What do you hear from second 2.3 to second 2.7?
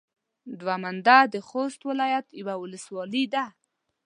يوه